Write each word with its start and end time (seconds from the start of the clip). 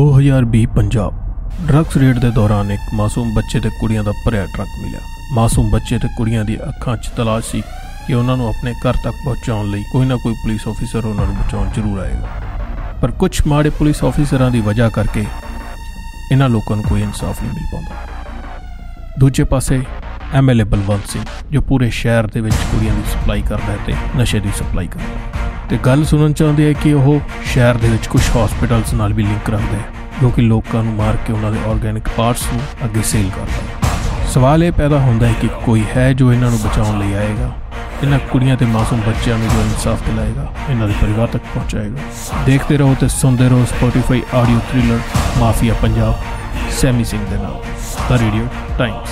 2020 0.00 0.66
Punjab. 0.66 1.14
Drugs 1.68 1.96
raid 1.96 2.18
ਦੇ 2.18 2.30
ਦੌਰਾਨ 2.30 2.70
ਇੱਕ 2.70 2.82
ਮਾਸੂਮ 2.94 3.32
ਬੱਚੇ 3.34 3.58
ਤੇ 3.60 3.70
ਕੁੜੀਆਂ 3.80 4.04
ਦਾ 4.04 4.12
ਭਰਿਆ 4.26 4.44
ਟਰੱਕ 4.46 4.68
ਮਿਲਿਆ। 4.82 5.00
ਮਾਸੂਮ 5.32 5.70
ਬੱਚੇ 5.70 5.98
ਤੇ 5.98 6.08
ਕੁੜੀਆਂ 6.16 6.44
ਦੀ 6.44 6.56
ਅੱਖਾਂ 6.58 6.96
'ਚ 6.96 7.08
ਤਲਾਸ਼ 7.16 7.50
ਸੀ 7.50 7.62
ਕਿ 8.06 8.14
ਉਹਨਾਂ 8.14 8.36
ਨੂੰ 8.36 8.48
ਆਪਣੇ 8.48 8.72
ਘਰ 8.74 8.96
ਤੱਕ 9.04 9.16
ਪਹੁੰਚਾਉਣ 9.24 9.70
ਲਈ 9.70 9.82
ਕੋਈ 9.92 10.06
ਨਾ 10.06 10.16
ਕੋਈ 10.16 10.34
ਪੁਲਿਸ 10.34 10.66
ਅਫੀਸਰ 10.68 11.04
ਉਹਨਾਂ 11.04 11.26
ਨੂੰ 11.26 11.34
ਬਚਾਉਣ 11.36 11.68
ਜ਼ਰੂਰ 11.74 11.98
ਆਏਗਾ। 11.98 12.96
ਪਰ 13.02 13.10
ਕੁਝ 13.10 13.30
ਮਾੜੇ 13.46 13.70
ਪੁਲਿਸ 13.70 14.02
ਅਫੀਸਰਾਂ 14.04 14.50
ਦੀ 14.50 14.60
ਵਜ੍ਹਾ 14.60 14.88
ਕਰਕੇ 14.88 15.24
ਇਹਨਾਂ 16.32 16.48
ਲੋਕਾਂ 16.48 16.76
ਨੂੰ 16.76 16.84
ਕੋਈ 16.84 17.02
ਇਨਸਾਫ 17.02 17.42
ਨਹੀਂ 17.42 17.52
ਮਿਲ 17.52 17.66
ਪਾਉਂਦਾ। 17.72 19.16
ਦੂਜੇ 19.18 19.44
ਪਾਸੇ 19.44 19.82
ਐਮਐਲਏ 20.34 20.64
ਬਲਵੰਤ 20.64 21.08
ਸਿੰਘ, 21.08 21.24
ਜੋ 21.50 21.60
ਪੂਰੇ 21.60 21.90
ਸ਼ਹਿਰ 21.90 22.26
ਦੇ 22.26 22.40
ਵਿੱਚ 22.40 22.56
ਕੁੜੀਆਂ 22.72 22.94
ਦੀ 22.94 23.02
ਸਪਲਾਈ 23.12 23.42
ਕਰਦਾ 23.42 23.72
ਹੈ 23.72 23.78
ਤੇ 23.86 23.94
ਨਸ਼ੇ 24.16 24.40
ਦੀ 24.40 24.50
ਸਪਲਾਈ 24.58 24.86
ਕਰਦਾ 24.86 25.04
ਹੈ। 25.04 25.39
ਤੇ 25.70 25.78
ਗੱਲ 25.86 26.04
ਸੁਣਨ 26.04 26.32
ਚਾਹੁੰਦੇ 26.32 26.66
ਹੈ 26.68 26.72
ਕਿ 26.72 26.92
ਉਹ 26.92 27.20
ਸ਼ਹਿਰ 27.44 27.74
ਦੇ 27.74 27.88
ਵਿੱਚ 27.88 28.06
ਕੁਝ 28.06 28.22
ਹਸਪੀਟਲਸ 28.22 28.94
ਨਾਲ 28.94 29.12
ਵੀ 29.12 29.22
ਲਿੰਕ 29.22 29.50
ਰੱਖਦਾ 29.50 29.76
ਹੈ 29.76 29.84
ਜੋ 30.22 30.30
ਕਿ 30.30 30.42
ਲੋਕਾਂ 30.42 30.82
ਨੂੰ 30.82 30.94
ਮਾਰ 30.94 31.16
ਕੇ 31.16 31.32
ਉਹਨਾਂ 31.32 31.52
ਦੇ 31.52 31.58
ਆਰਗੈਨਿਕ 31.68 32.08
ਪਾਰਟਸ 32.16 32.46
ਨੂੰ 32.52 32.60
ਅੱਗੇ 32.84 33.02
ਸੇਲ 33.02 33.30
ਕਰਦਾ 33.36 33.52
ਹੈ 33.52 34.26
ਸਵਾਲ 34.26 34.64
ਇਹ 34.64 34.72
ਪੈਦਾ 34.72 34.98
ਹੁੰਦਾ 34.98 35.28
ਹੈ 35.28 35.32
ਕਿ 35.40 35.48
ਕੋਈ 35.64 35.84
ਹੈ 35.96 36.12
ਜੋ 36.12 36.32
ਇਹਨਾਂ 36.32 36.50
ਨੂੰ 36.50 36.58
ਬਚਾਉਣ 36.60 36.98
ਲਈ 36.98 37.12
ਆਏਗਾ? 37.12 37.50
ਇਹਨਾਂ 38.02 38.18
ਕੁੜੀਆਂ 38.18 38.56
ਤੇ 38.56 38.66
ਮਾਸੂਮ 38.66 39.00
ਬੱਚਿਆਂ 39.00 39.38
ਨੂੰ 39.38 39.48
ਜੋ 39.48 39.60
ਇਨਸਾਫ 39.60 40.02
ਦਿਲਾਏਗਾ, 40.06 40.46
ਇਹਨਾਂ 40.70 40.88
ਦੇ 40.88 40.94
ਪਰਿਵਾਰ 41.00 41.28
ਤੱਕ 41.28 41.42
ਪਹੁੰਚਾਏਗਾ? 41.54 42.44
ਦੇਖਦੇ 42.46 42.76
ਰਹੋ 42.76 42.96
ਤੇ 43.00 43.08
ਸੁਣਦੇ 43.08 43.48
ਰਹੋ 43.48 43.64
Spotify 43.64 44.22
audio 44.34 44.58
thriller 44.58 44.98
mafia 45.38 45.74
Punjab, 45.82 46.14
Sammy 46.70 47.04
Singh 47.04 47.24
ਦੇ 47.30 47.36
ਨਾਲ। 47.36 47.62
ਦਾ 48.10 48.18
ਰੇਡੀਓ 48.18 48.46
ਟਾਈਮਸ 48.78 49.08